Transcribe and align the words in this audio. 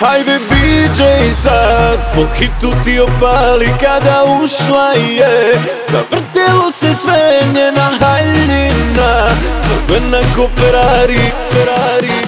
Hajde 0.00 0.38
DJ 0.48 1.00
sad, 1.42 1.98
po 2.14 2.24
hitu 2.38 2.72
ti 2.84 3.00
opali 3.00 3.68
kada 3.80 4.24
ušla 4.24 4.92
je. 4.92 5.60
Zavrtelo 5.90 6.72
se 6.72 6.94
sve 6.94 7.40
njena 7.54 7.90
haljina. 8.00 9.28
Crvena 9.64 10.20
ko 10.36 10.48
Ferrari, 10.56 11.20
Ferrari, 11.52 12.18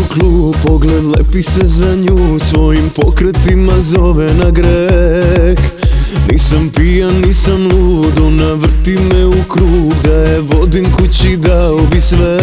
ulazi 0.00 0.04
u 0.04 0.14
klub, 0.14 0.56
pogled 0.62 1.04
lepi 1.04 1.42
se 1.42 1.66
za 1.66 1.94
nju 1.96 2.38
Svojim 2.38 2.90
pokretima 2.90 3.72
zove 3.80 4.34
na 4.34 4.50
greh. 4.50 5.58
Nisam 6.30 6.70
pijan, 6.76 7.14
nisam 7.26 7.68
lud, 7.72 8.18
ona 8.18 8.52
vrti 8.52 8.98
me 9.12 9.26
u 9.26 9.42
krug 9.48 9.94
Da 10.04 10.14
je 10.14 10.40
vodim 10.40 10.92
kući 10.92 11.36
dao 11.36 11.78
bi 11.92 12.00
sve. 12.00 12.38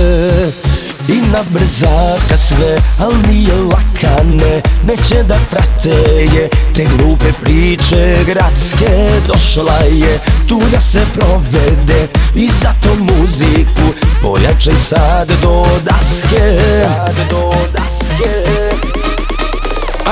I 1.07 1.21
na 1.31 1.43
brzaka 1.53 2.37
sve, 2.37 2.77
al 2.99 3.11
nije 3.29 3.53
lakane 3.53 4.61
Neće 4.87 5.23
da 5.23 5.39
prate 5.51 6.11
je 6.35 6.49
te 6.75 6.85
glupe 6.97 7.31
priče 7.43 8.17
gradske 8.25 9.09
Došla 9.27 9.79
je 9.91 10.19
tu 10.47 10.61
da 10.71 10.79
se 10.79 11.01
provede 11.13 12.07
I 12.35 12.49
zato 12.61 12.95
muziku 12.99 13.93
pojačaj 14.21 14.75
sad 14.75 15.27
do 15.41 15.65
daske. 15.83 16.59
Sad 16.83 17.15
do 17.29 17.51
daske. 17.73 18.57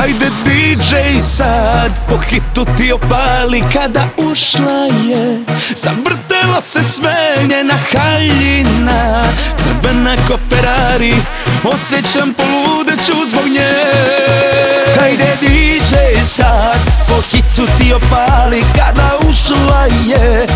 Ajde 0.02 0.26
DJ 0.46 1.20
sad, 1.24 1.92
po 2.10 2.18
hitu 2.18 2.66
ti 2.78 2.92
opali 2.92 3.64
kada 3.74 4.08
ušla 4.18 4.86
je. 5.08 5.40
Zavrtela 5.76 6.62
se 6.62 6.84
sve 6.84 7.16
njena 7.50 7.74
haljina 7.92 9.24
Crvena 9.58 10.16
ko 10.28 10.38
Ferrari, 10.50 11.14
osjećam 11.64 12.34
poludeću 12.34 13.28
zbog 13.30 13.48
nje. 13.48 13.72
Hajde 15.00 15.38
DJ 15.42 15.96
sad, 16.24 16.80
po 17.08 17.22
hitu 17.22 17.72
ti 17.78 17.94
opali 17.94 18.64
kada 18.76 19.30
ušla 19.30 19.88
je 20.06 20.48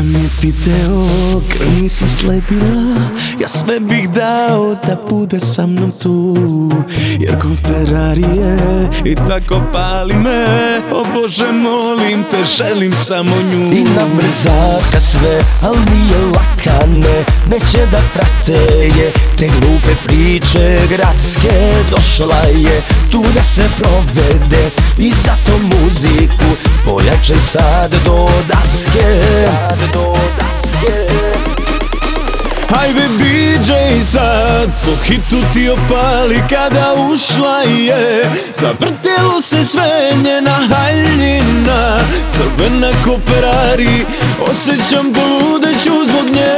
sam 0.00 0.14
je 0.14 0.28
video, 0.42 1.06
krv 1.48 1.80
mi 1.80 1.88
se 1.88 2.08
slepila 2.08 3.10
Ja 3.40 3.48
sve 3.48 3.80
bih 3.80 4.10
dao 4.10 4.74
da 4.86 4.96
bude 5.10 5.40
sa 5.40 5.66
mnom 5.66 5.92
tu 6.02 6.36
Jer 7.20 7.38
ko 7.40 7.48
Ferrari 7.66 8.22
je 8.22 8.88
i 9.04 9.14
tako 9.14 9.62
pali 9.72 10.14
me. 10.14 10.46
O 10.92 11.04
Bože 11.14 11.52
molim 11.52 12.24
te, 12.30 12.44
želim 12.44 12.92
samo 12.92 13.36
nju. 13.36 13.72
I 13.72 13.82
na 13.84 14.04
brzaka 14.16 15.00
sve, 15.00 15.40
al 15.62 15.74
nije 15.74 16.32
lakane 16.90 17.24
Neće 17.50 17.86
da 17.90 18.00
prate 18.14 18.72
je. 18.72 19.12
Te 19.38 19.48
glupe 19.48 19.94
priče 20.06 20.78
gradske 20.88 21.72
Došla 21.90 22.42
je. 22.54 22.82
Tu 23.10 23.24
da 23.34 23.42
se 23.42 23.62
provede 23.78 24.70
I 24.98 25.12
zato 25.12 25.58
muziku 25.62 26.56
pojačaj 26.84 27.40
sad 27.40 27.94
do 28.04 28.28
daske 28.48 29.22
Sad 29.44 29.78
do 29.92 30.12
daske 30.12 30.29
Hajde 32.70 33.08
DJ 33.18 34.02
sad, 34.04 34.70
po 34.84 34.92
hitu 35.04 35.42
ti 35.54 35.70
opali 35.70 36.42
kada 36.48 36.94
ušla 37.12 37.62
je. 37.62 38.30
Zavrtelo 38.54 39.42
se 39.42 39.64
sve 39.64 40.12
njena 40.24 40.50
haljina. 40.50 41.98
Crvena 42.34 42.90
ko 43.04 43.18
Ferrari, 43.26 44.04
osjećam 44.50 45.12
poludeću 45.12 45.92
zbog 46.08 46.24
nje. 46.34 46.56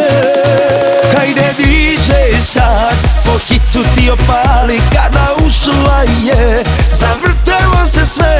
Hajde 1.16 1.54
DJ 1.58 2.12
sad, 2.40 2.96
po 3.24 3.38
hitu 3.38 3.84
ti 3.94 4.10
opali 4.10 4.80
kada 4.92 5.46
ušla 5.46 6.04
je. 6.24 6.64
Zavrtelo 6.92 7.86
se 7.86 8.06
sve 8.06 8.31